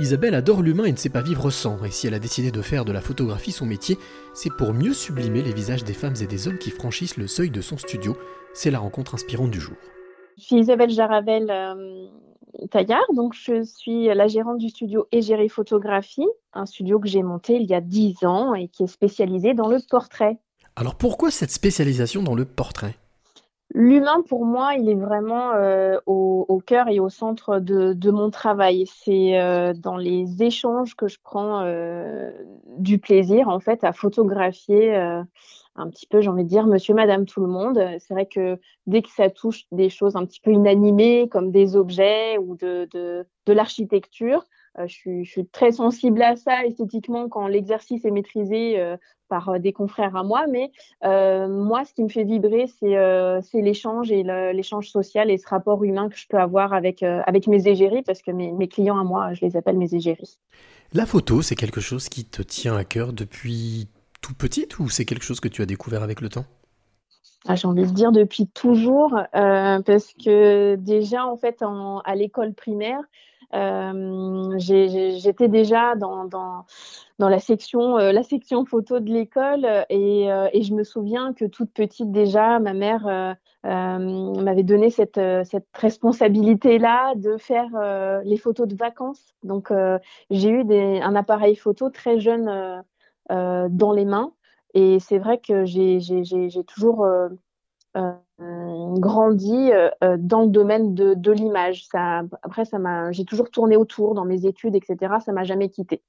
Isabelle 0.00 0.36
adore 0.36 0.62
l'humain 0.62 0.84
et 0.84 0.92
ne 0.92 0.96
sait 0.96 1.08
pas 1.08 1.22
vivre 1.22 1.50
sans, 1.50 1.82
et 1.82 1.90
si 1.90 2.06
elle 2.06 2.14
a 2.14 2.20
décidé 2.20 2.52
de 2.52 2.62
faire 2.62 2.84
de 2.84 2.92
la 2.92 3.00
photographie 3.00 3.50
son 3.50 3.66
métier, 3.66 3.98
c'est 4.32 4.52
pour 4.56 4.72
mieux 4.72 4.92
sublimer 4.92 5.42
les 5.42 5.52
visages 5.52 5.82
des 5.82 5.92
femmes 5.92 6.14
et 6.22 6.28
des 6.28 6.46
hommes 6.46 6.58
qui 6.58 6.70
franchissent 6.70 7.16
le 7.16 7.26
seuil 7.26 7.50
de 7.50 7.60
son 7.60 7.76
studio. 7.76 8.16
C'est 8.54 8.70
la 8.70 8.78
rencontre 8.78 9.16
inspirante 9.16 9.50
du 9.50 9.58
jour. 9.58 9.76
Je 10.36 10.44
suis 10.44 10.56
Isabelle 10.56 10.90
Jaravel 10.90 11.50
euh, 11.50 12.06
Taillard, 12.70 13.12
donc 13.12 13.34
je 13.34 13.64
suis 13.64 14.06
la 14.06 14.28
gérante 14.28 14.58
du 14.58 14.68
studio 14.68 15.08
Égérie 15.10 15.48
Photographie, 15.48 16.28
un 16.52 16.66
studio 16.66 17.00
que 17.00 17.08
j'ai 17.08 17.24
monté 17.24 17.56
il 17.56 17.68
y 17.68 17.74
a 17.74 17.80
10 17.80 18.24
ans 18.24 18.54
et 18.54 18.68
qui 18.68 18.84
est 18.84 18.88
spécialisé 18.88 19.52
dans 19.52 19.66
le 19.66 19.78
portrait. 19.90 20.38
Alors 20.76 20.94
pourquoi 20.94 21.32
cette 21.32 21.50
spécialisation 21.50 22.22
dans 22.22 22.36
le 22.36 22.44
portrait? 22.44 22.94
L'humain, 23.74 24.22
pour 24.26 24.46
moi, 24.46 24.74
il 24.74 24.88
est 24.88 24.94
vraiment 24.94 25.52
euh, 25.52 25.98
au, 26.06 26.60
cœur 26.66 26.88
et 26.88 27.00
au 27.00 27.10
centre 27.10 27.58
de, 27.58 28.10
mon 28.10 28.30
travail. 28.30 28.86
C'est 28.86 29.38
euh, 29.38 29.74
dans 29.74 29.96
les 29.96 30.42
échanges 30.42 30.96
que 30.96 31.06
je 31.06 31.18
prends 31.22 31.62
euh, 31.64 32.30
du 32.78 32.98
plaisir, 32.98 33.48
en 33.48 33.60
fait, 33.60 33.84
à 33.84 33.92
photographier 33.92 34.96
un 35.80 35.90
petit 35.90 36.06
peu, 36.06 36.20
j'ai 36.20 36.28
envie 36.28 36.42
de 36.42 36.48
dire, 36.48 36.66
monsieur, 36.66 36.94
madame, 36.94 37.24
tout 37.24 37.40
le 37.40 37.46
monde. 37.46 37.78
C'est 38.00 38.14
vrai 38.14 38.26
que 38.26 38.58
dès 38.86 39.02
que 39.02 39.10
ça 39.10 39.30
touche 39.30 39.66
des 39.70 39.90
choses 39.90 40.16
un 40.16 40.24
petit 40.24 40.40
peu 40.40 40.50
inanimées, 40.50 41.28
comme 41.28 41.52
des 41.52 41.76
objets 41.76 42.38
ou 42.38 42.56
de, 42.56 42.88
de 42.92 43.52
l'architecture, 43.52 44.44
euh, 44.78 44.86
je 44.86 45.24
suis, 45.24 45.46
très 45.46 45.72
sensible 45.72 46.22
à 46.22 46.36
ça 46.36 46.64
esthétiquement 46.64 47.28
quand 47.28 47.46
l'exercice 47.46 48.04
est 48.04 48.10
maîtrisé 48.10 48.78
euh, 48.78 48.96
par 49.28 49.48
euh, 49.48 49.58
des 49.58 49.72
confrères 49.72 50.16
à 50.16 50.22
moi. 50.22 50.46
Mais 50.46 50.70
moi, 51.02 51.84
ce 51.84 51.92
qui 51.92 52.02
me 52.02 52.08
fait 52.08 52.24
vibrer, 52.24 52.66
c'est 52.68 53.60
l'échange 53.60 54.10
et 54.12 54.22
l'échange 54.52 54.88
social 54.88 55.30
et 55.30 55.38
ce 55.38 55.48
rapport 55.48 55.82
humain 55.84 56.08
que 56.08 56.16
je 56.16 56.26
peux 56.28 56.38
avoir 56.38 56.72
avec, 56.72 57.02
avec 57.02 57.46
mes 57.46 57.68
égéries, 57.68 58.02
parce 58.02 58.22
que 58.22 58.30
mes, 58.30 58.52
mes, 58.52 58.68
clients 58.68 58.98
à 58.98 59.04
moi, 59.04 59.32
je 59.34 59.44
les 59.44 59.56
appelle 59.56 59.76
mes 59.76 59.94
égéries. 59.94 60.38
La 60.92 61.06
photo, 61.06 61.42
c'est 61.42 61.56
quelque 61.56 61.80
chose 61.80 62.08
qui 62.08 62.24
te 62.24 62.42
tient 62.42 62.76
à 62.76 62.84
cœur 62.84 63.12
depuis 63.12 63.88
tout 64.22 64.34
petite 64.34 64.78
ou 64.78 64.88
c'est 64.88 65.04
quelque 65.04 65.24
chose 65.24 65.40
que 65.40 65.48
tu 65.48 65.62
as 65.62 65.66
découvert 65.66 66.02
avec 66.02 66.20
le 66.20 66.28
temps? 66.28 66.44
Ah, 67.46 67.54
J'ai 67.54 67.68
envie 67.68 67.86
de 67.86 67.92
dire 67.92 68.12
depuis 68.12 68.46
toujours, 68.48 69.16
parce 69.32 70.12
que 70.24 70.76
déjà, 70.76 71.26
en 71.26 71.36
fait, 71.36 71.62
à 71.62 72.14
l'école 72.14 72.54
primaire, 72.54 73.00
euh, 73.54 74.58
j'étais 74.58 75.48
déjà 75.48 75.94
dans, 75.94 76.26
dans, 76.26 76.66
la 77.18 77.38
section 77.38 77.98
euh, 77.98 78.12
la 78.12 78.22
section 78.22 78.66
photo 78.66 79.00
de 79.00 79.10
l'école 79.10 79.64
et, 79.88 80.30
euh, 80.30 80.48
et, 80.52 80.62
je 80.62 80.74
me 80.74 80.84
souviens 80.84 81.32
que 81.32 81.46
toute 81.46 81.72
petite 81.72 82.12
déjà 82.12 82.58
ma 82.58 82.74
mère 82.74 83.36
m'avait 83.64 84.62
donné 84.62 84.90
cette, 84.90 85.20
cette 85.44 85.66
responsabilité 85.74 86.78
là 86.78 87.14
de 87.14 87.38
faire 87.38 88.22
les 88.24 88.36
photos 88.36 88.68
de 88.68 88.76
vacances. 88.76 89.34
Donc 89.42 89.72
j'ai 90.30 90.50
eu 90.50 90.64
des, 90.64 91.00
un 91.00 91.14
appareil 91.14 91.56
photo 91.56 91.88
très 91.88 92.20
jeune 92.20 92.82
dans 93.30 93.92
les 93.92 94.04
mains. 94.04 94.32
Et 94.74 94.98
c'est 95.00 95.18
vrai 95.18 95.38
que 95.38 95.64
j'ai 95.64 96.64
toujours 96.66 97.06
grandi 98.98 99.72
euh, 99.72 99.90
euh, 100.04 100.16
dans 100.18 100.42
le 100.42 100.48
domaine 100.48 100.94
de, 100.94 101.14
de 101.14 101.32
l'image. 101.32 101.86
Ça, 101.86 102.22
après, 102.42 102.64
ça 102.64 102.78
m'a, 102.78 103.12
j'ai 103.12 103.24
toujours 103.24 103.50
tourné 103.50 103.76
autour 103.76 104.14
dans 104.14 104.24
mes 104.24 104.46
études, 104.46 104.74
etc. 104.74 105.14
Ça 105.24 105.32
m'a 105.32 105.44
jamais 105.44 105.68
quitté. 105.68 106.02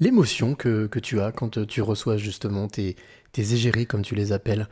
L'émotion 0.00 0.54
que, 0.54 0.86
que, 0.86 0.98
tu 0.98 1.20
as 1.20 1.32
quand 1.32 1.66
tu 1.66 1.82
reçois 1.82 2.16
justement 2.16 2.66
tes, 2.66 2.96
tes 3.32 3.52
égéries, 3.52 3.86
comme 3.86 4.02
tu 4.02 4.14
les 4.14 4.32
appelles, 4.32 4.66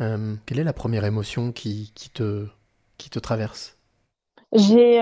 euh, 0.00 0.34
quelle 0.46 0.58
est 0.58 0.64
la 0.64 0.72
première 0.72 1.04
émotion 1.04 1.52
qui, 1.52 1.92
qui, 1.94 2.10
te, 2.10 2.46
qui 2.96 3.10
te 3.10 3.18
traverse? 3.18 3.76
J'ai, 4.52 4.98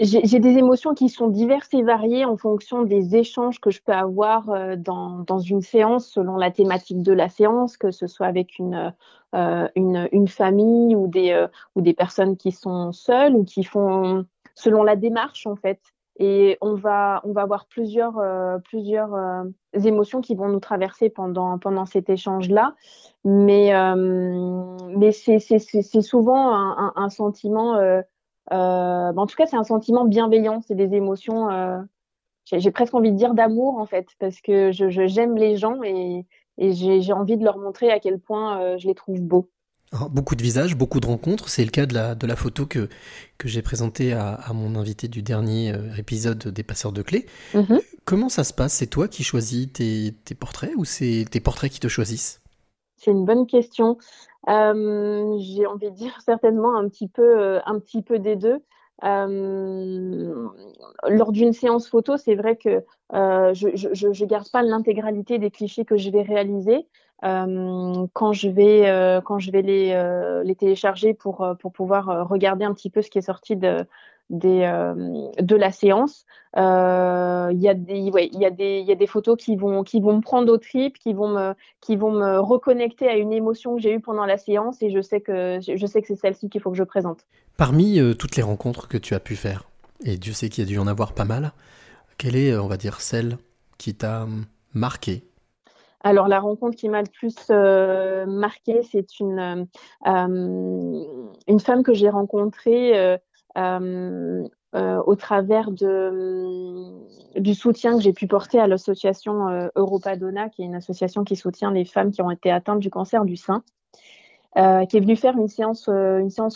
j'ai 0.00 0.40
des 0.40 0.58
émotions 0.58 0.94
qui 0.94 1.08
sont 1.08 1.28
diverses 1.28 1.72
et 1.72 1.82
variées 1.82 2.24
en 2.24 2.36
fonction 2.36 2.82
des 2.82 3.16
échanges 3.16 3.60
que 3.60 3.70
je 3.70 3.82
peux 3.82 3.92
avoir 3.92 4.50
euh, 4.50 4.76
dans, 4.76 5.20
dans 5.20 5.38
une 5.38 5.62
séance 5.62 6.08
selon 6.08 6.36
la 6.36 6.50
thématique 6.50 7.02
de 7.02 7.12
la 7.12 7.28
séance, 7.28 7.76
que 7.76 7.90
ce 7.90 8.06
soit 8.06 8.26
avec 8.26 8.58
une, 8.58 8.92
euh, 9.34 9.68
une, 9.74 10.08
une, 10.12 10.28
famille 10.28 10.94
ou 10.94 11.06
des, 11.08 11.32
euh, 11.32 11.48
ou 11.74 11.80
des 11.80 11.94
personnes 11.94 12.36
qui 12.36 12.52
sont 12.52 12.92
seules 12.92 13.34
ou 13.34 13.44
qui 13.44 13.64
font 13.64 14.26
selon 14.54 14.82
la 14.82 14.96
démarche 14.96 15.46
en 15.46 15.56
fait. 15.56 15.80
Et 16.18 16.56
on 16.62 16.74
va, 16.74 17.20
on 17.24 17.32
va 17.32 17.42
avoir 17.42 17.66
plusieurs, 17.66 18.18
plusieurs 18.64 19.10
émotions 19.74 20.22
qui 20.22 20.34
vont 20.34 20.48
nous 20.48 20.60
traverser 20.60 21.10
pendant, 21.10 21.58
pendant 21.58 21.84
cet 21.84 22.08
échange-là. 22.08 22.74
Mais, 23.22 23.70
mais 24.96 25.12
c'est 25.12 26.00
souvent 26.00 26.54
un, 26.54 26.70
un, 26.78 26.92
un 26.96 27.10
sentiment 27.10 27.76
euh, 28.52 29.12
en 29.16 29.26
tout 29.26 29.36
cas, 29.36 29.46
c'est 29.46 29.56
un 29.56 29.64
sentiment 29.64 30.04
bienveillant, 30.04 30.62
c'est 30.66 30.74
des 30.74 30.94
émotions, 30.94 31.50
euh, 31.50 31.78
j'ai 32.52 32.70
presque 32.70 32.94
envie 32.94 33.12
de 33.12 33.16
dire 33.16 33.34
d'amour 33.34 33.78
en 33.78 33.86
fait, 33.86 34.06
parce 34.18 34.40
que 34.40 34.70
je, 34.72 35.06
j'aime 35.06 35.36
les 35.36 35.56
gens 35.56 35.82
et, 35.82 36.26
et 36.58 36.72
j'ai 36.72 37.12
envie 37.12 37.36
de 37.36 37.44
leur 37.44 37.58
montrer 37.58 37.90
à 37.90 37.98
quel 37.98 38.18
point 38.18 38.60
euh, 38.60 38.78
je 38.78 38.86
les 38.86 38.94
trouve 38.94 39.20
beaux. 39.20 39.48
beaucoup 40.10 40.36
de 40.36 40.42
visages, 40.42 40.76
beaucoup 40.76 41.00
de 41.00 41.06
rencontres. 41.06 41.48
C'est 41.48 41.64
le 41.64 41.70
cas 41.70 41.86
de 41.86 41.94
la, 41.94 42.14
de 42.14 42.26
la 42.26 42.36
photo 42.36 42.66
que, 42.66 42.88
que 43.38 43.48
j'ai 43.48 43.62
présentée 43.62 44.12
à, 44.12 44.34
à, 44.34 44.52
mon 44.52 44.76
invité 44.76 45.08
du 45.08 45.22
dernier 45.22 45.74
épisode 45.98 46.48
des 46.48 46.62
Passeurs 46.62 46.92
de 46.92 47.02
Clés. 47.02 47.26
Mm-hmm. 47.54 47.80
Comment 48.04 48.28
ça 48.28 48.44
se 48.44 48.52
passe? 48.52 48.74
C'est 48.74 48.86
toi 48.86 49.08
qui 49.08 49.24
choisis 49.24 49.72
tes, 49.72 50.14
tes 50.24 50.36
portraits 50.36 50.72
ou 50.76 50.84
c'est 50.84 51.24
tes 51.28 51.40
portraits 51.40 51.72
qui 51.72 51.80
te 51.80 51.88
choisissent? 51.88 52.40
C'est 52.96 53.10
une 53.10 53.24
bonne 53.24 53.46
question. 53.46 53.98
Euh, 54.48 55.36
j'ai 55.38 55.66
envie 55.66 55.90
de 55.90 55.96
dire 55.96 56.20
certainement 56.20 56.76
un 56.76 56.88
petit 56.88 57.08
peu, 57.08 57.40
euh, 57.40 57.60
des 58.18 58.36
deux. 58.36 58.62
Euh, 59.04 60.48
lors 61.08 61.32
d'une 61.32 61.52
séance 61.52 61.88
photo, 61.88 62.16
c'est 62.16 62.34
vrai 62.34 62.56
que 62.56 62.82
je, 63.12 63.68
je, 63.74 64.24
garde 64.24 64.50
pas 64.50 64.62
l'intégralité 64.62 65.38
des 65.38 65.50
clichés 65.50 65.84
que 65.84 65.96
je 65.96 66.10
vais 66.10 66.22
réaliser. 66.22 66.86
Quand 67.22 68.32
je 68.32 68.48
vais 68.48 69.20
quand 69.24 69.38
les, 69.62 70.42
les 70.44 70.54
télécharger 70.54 71.12
pour 71.12 71.56
pouvoir 71.74 72.28
regarder 72.28 72.64
un 72.64 72.72
petit 72.72 72.90
peu 72.90 73.02
ce 73.02 73.10
qui 73.10 73.18
est 73.18 73.22
sorti 73.22 73.56
de 73.56 73.84
des, 74.30 74.62
euh, 74.62 74.94
de 75.40 75.56
la 75.56 75.70
séance. 75.70 76.26
Euh, 76.56 77.50
il 77.52 77.60
y, 77.60 77.68
a 77.68 77.74
des, 77.74 78.10
ouais, 78.10 78.28
y, 78.32 78.44
a 78.44 78.50
des, 78.50 78.80
y 78.80 78.92
a 78.92 78.94
des 78.94 79.06
photos 79.06 79.36
qui 79.36 79.56
vont, 79.56 79.82
qui 79.82 80.00
vont 80.00 80.16
me 80.16 80.20
prendre 80.20 80.52
au 80.52 80.58
trip, 80.58 80.98
qui 80.98 81.12
vont 81.12 81.28
me, 81.28 81.54
qui 81.80 81.96
vont 81.96 82.10
me 82.10 82.38
reconnecter 82.38 83.08
à 83.08 83.16
une 83.16 83.32
émotion 83.32 83.76
que 83.76 83.82
j'ai 83.82 83.92
eue 83.92 84.00
pendant 84.00 84.24
la 84.24 84.38
séance 84.38 84.82
et 84.82 84.90
je 84.90 85.00
sais 85.00 85.20
que, 85.20 85.58
je 85.60 85.86
sais 85.86 86.00
que 86.00 86.08
c'est 86.08 86.16
celle-ci 86.16 86.48
qu'il 86.48 86.60
faut 86.60 86.70
que 86.70 86.76
je 86.78 86.84
présente. 86.84 87.26
Parmi 87.56 88.00
euh, 88.00 88.14
toutes 88.14 88.36
les 88.36 88.42
rencontres 88.42 88.88
que 88.88 88.98
tu 88.98 89.14
as 89.14 89.20
pu 89.20 89.36
faire, 89.36 89.64
et 90.04 90.16
Dieu 90.16 90.32
sait 90.32 90.48
qu'il 90.48 90.64
y 90.64 90.66
a 90.66 90.68
dû 90.68 90.78
en 90.78 90.86
avoir 90.86 91.12
pas 91.12 91.24
mal, 91.24 91.52
quelle 92.18 92.36
est, 92.36 92.56
on 92.56 92.68
va 92.68 92.76
dire, 92.76 93.00
celle 93.00 93.36
qui 93.78 93.94
t'a 93.94 94.26
marqué? 94.72 95.24
Alors 96.02 96.28
la 96.28 96.38
rencontre 96.38 96.76
qui 96.76 96.88
m'a 96.88 97.02
le 97.02 97.08
plus 97.08 97.34
euh, 97.50 98.26
marqué, 98.26 98.80
c'est 98.82 99.18
une 99.18 99.66
euh, 100.06 101.04
une 101.48 101.60
femme 101.60 101.82
que 101.82 101.94
j'ai 101.94 102.08
rencontrée 102.08 103.18
au 103.56 105.14
travers 105.16 105.70
de, 105.70 107.40
du 107.40 107.54
soutien 107.54 107.96
que 107.96 108.02
j'ai 108.02 108.12
pu 108.12 108.26
porter 108.26 108.58
à 108.58 108.66
l'association 108.66 109.48
euh, 109.48 109.68
Europa 109.76 110.16
Donna, 110.16 110.48
qui 110.48 110.62
est 110.62 110.66
une 110.66 110.74
association 110.74 111.24
qui 111.24 111.36
soutient 111.36 111.70
les 111.70 111.84
femmes 111.84 112.10
qui 112.10 112.22
ont 112.22 112.30
été 112.30 112.50
atteintes 112.50 112.80
du 112.80 112.90
cancer 112.90 113.24
du 113.24 113.36
sein. 113.36 113.62
Euh, 114.56 114.86
qui 114.86 114.96
est 114.96 115.00
venue 115.00 115.16
faire 115.16 115.36
une 115.36 115.48
séance, 115.48 115.90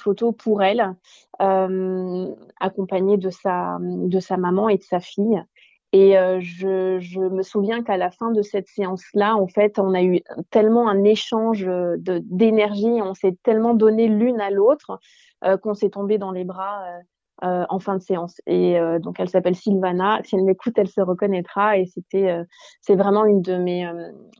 photo 0.03 0.33
pour 0.33 0.62
elle, 0.62 0.94
euh, 1.43 2.34
accompagnée 2.59 3.19
de 3.19 3.28
sa, 3.28 3.77
de 3.78 4.21
sa 4.21 4.38
maman 4.38 4.71
et 4.71 4.78
de 4.78 4.82
sa 4.82 5.00
fille. 5.00 5.43
Et 5.92 6.16
euh, 6.16 6.38
je, 6.40 6.98
je, 7.00 7.20
me 7.20 7.42
souviens 7.42 7.82
qu'à 7.82 7.96
la 7.96 8.10
fin 8.10 8.30
de 8.30 8.42
cette 8.42 8.68
séance-là, 8.68 9.36
en 9.36 9.48
fait, 9.48 9.78
on 9.78 9.92
a 9.92 10.02
eu 10.02 10.20
tellement 10.50 10.88
un 10.88 11.02
échange 11.02 11.68
d'énergie, 11.98 13.00
on 13.02 13.14
s'est 13.14 13.36
tellement 13.42 13.74
donné 13.74 14.06
l'une 14.06 14.40
à 14.40 14.50
l'autre 14.50 15.00
euh, 15.42 15.56
qu'on 15.56 15.72
s'est 15.72 15.88
tombé 15.88 16.18
dans 16.18 16.32
les 16.32 16.44
bras 16.44 16.84
euh, 16.84 17.00
euh, 17.46 17.64
en 17.70 17.78
fin 17.78 17.96
de 17.96 18.02
séance. 18.02 18.42
Et 18.46 18.78
donc 19.00 19.18
elle 19.18 19.30
s'appelle 19.30 19.56
Sylvana. 19.56 20.20
Si 20.24 20.36
elle 20.36 20.44
m'écoute, 20.44 20.75
elle 20.76 20.88
se 20.88 21.00
reconnaîtra. 21.00 21.78
Et 21.78 21.87
c'était, 21.87 22.36
c'est 22.82 22.96
vraiment 22.96 23.25
une 23.25 23.40
de 23.40 23.56
mes 23.56 23.90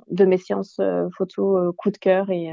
de 0.09 0.25
mes 0.27 0.37
séances 0.37 0.79
photo 1.17 1.73
coup 1.79 1.91
de 1.91 1.97
cœur 1.97 2.29
et 2.29 2.51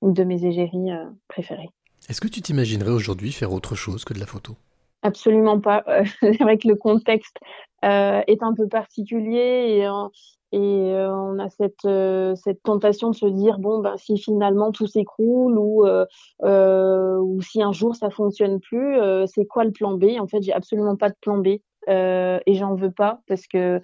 une 0.00 0.14
de 0.14 0.24
mes 0.24 0.46
égéries 0.46 0.88
préférées. 1.28 1.68
Est-ce 2.08 2.22
que 2.22 2.28
tu 2.28 2.40
t'imaginerais 2.40 2.92
aujourd'hui 2.92 3.32
faire 3.32 3.52
autre 3.52 3.74
chose 3.74 4.06
que 4.06 4.14
de 4.14 4.20
la 4.20 4.26
photo? 4.26 4.56
Absolument 5.02 5.60
pas. 5.60 5.84
c'est 6.20 6.38
vrai 6.38 6.56
que 6.56 6.68
le 6.68 6.76
contexte 6.76 7.36
est 7.82 8.42
un 8.42 8.54
peu 8.54 8.68
particulier 8.68 9.78
et 9.78 9.88
et 10.52 10.58
euh, 10.58 11.14
on 11.14 11.38
a 11.38 11.48
cette, 11.48 11.84
euh, 11.84 12.34
cette 12.34 12.62
tentation 12.62 13.10
de 13.10 13.14
se 13.14 13.26
dire 13.26 13.58
bon 13.60 13.78
ben 13.78 13.96
si 13.96 14.18
finalement 14.18 14.72
tout 14.72 14.88
s'écroule 14.88 15.56
ou 15.58 15.86
euh, 15.86 17.18
ou 17.18 17.40
si 17.40 17.62
un 17.62 17.72
jour 17.72 17.94
ça 17.94 18.10
fonctionne 18.10 18.58
plus, 18.60 18.98
c'est 19.26 19.46
quoi 19.46 19.64
le 19.64 19.70
plan 19.70 19.92
B? 19.96 20.18
En 20.18 20.26
fait, 20.26 20.42
j'ai 20.42 20.52
absolument 20.52 20.96
pas 20.96 21.10
de 21.10 21.16
plan 21.20 21.38
B 21.38 21.58
et 21.86 22.54
j'en 22.54 22.74
veux 22.74 22.90
pas 22.90 23.20
parce 23.28 23.46
que 23.46 23.80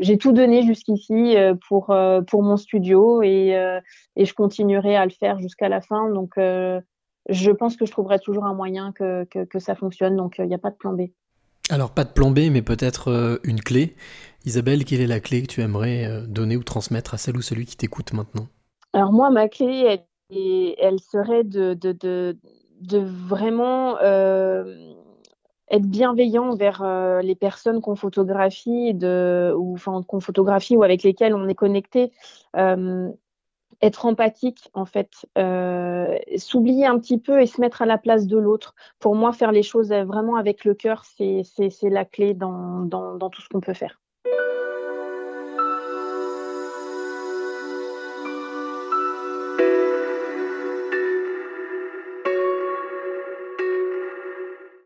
j'ai 0.00 0.18
tout 0.18 0.32
donné 0.32 0.62
jusqu'ici 0.62 1.36
pour 1.66 1.94
pour 2.26 2.42
mon 2.42 2.56
studio 2.56 3.22
et 3.22 3.80
et 4.16 4.24
je 4.24 4.34
continuerai 4.34 4.96
à 4.96 5.04
le 5.04 5.12
faire 5.12 5.38
jusqu'à 5.40 5.68
la 5.70 5.80
fin. 5.80 6.10
Donc 6.10 6.34
je 6.36 7.50
pense 7.50 7.76
que 7.76 7.86
je 7.86 7.90
trouverai 7.92 8.18
toujours 8.18 8.44
un 8.44 8.54
moyen 8.54 8.92
que 8.92 9.24
que, 9.24 9.44
que 9.44 9.58
ça 9.58 9.74
fonctionne. 9.74 10.16
Donc 10.16 10.36
il 10.38 10.46
n'y 10.46 10.54
a 10.54 10.58
pas 10.58 10.70
de 10.70 10.76
plan 10.76 10.92
B. 10.92 11.08
Alors, 11.70 11.92
pas 11.92 12.04
de 12.04 12.10
plan 12.10 12.30
B, 12.30 12.50
mais 12.50 12.62
peut-être 12.62 13.40
une 13.44 13.60
clé. 13.60 13.94
Isabelle, 14.44 14.84
quelle 14.84 15.00
est 15.00 15.06
la 15.06 15.20
clé 15.20 15.42
que 15.42 15.46
tu 15.46 15.60
aimerais 15.60 16.24
donner 16.26 16.56
ou 16.56 16.62
transmettre 16.62 17.14
à 17.14 17.16
celle 17.16 17.36
ou 17.36 17.42
celui 17.42 17.64
qui 17.64 17.76
t'écoute 17.76 18.12
maintenant? 18.12 18.48
Alors 18.92 19.12
moi, 19.12 19.30
ma 19.30 19.48
clé, 19.48 20.00
elle, 20.30 21.00
serait 21.00 21.44
de, 21.44 21.76
vraiment 23.00 23.98
être 25.70 25.86
bienveillant 25.86 26.50
envers 26.50 26.82
euh, 26.82 27.22
les 27.22 27.36
personnes 27.36 27.80
qu'on 27.80 27.94
photographie 27.94 28.92
ou 29.02 29.74
enfin 29.74 30.04
photographie 30.20 30.76
ou 30.76 30.82
avec 30.82 31.02
lesquelles 31.02 31.34
on 31.34 31.48
est 31.48 31.54
connecté. 31.54 32.12
Euh, 32.56 33.08
être 33.82 34.06
empathique 34.06 34.70
en 34.74 34.84
fait, 34.84 35.26
euh, 35.38 36.18
s'oublier 36.36 36.86
un 36.86 36.98
petit 36.98 37.18
peu 37.18 37.40
et 37.40 37.46
se 37.46 37.60
mettre 37.60 37.82
à 37.82 37.86
la 37.86 37.98
place 37.98 38.26
de 38.26 38.38
l'autre. 38.38 38.74
Pour 38.98 39.14
moi, 39.14 39.32
faire 39.32 39.52
les 39.52 39.62
choses 39.62 39.90
vraiment 39.90 40.36
avec 40.36 40.64
le 40.64 40.74
cœur, 40.74 41.04
c'est 41.04 41.44
la 41.82 42.04
clé 42.04 42.34
dans, 42.34 42.80
dans 42.82 43.30
tout 43.30 43.42
ce 43.42 43.48
qu'on 43.48 43.60
peut 43.60 43.74
faire. 43.74 44.00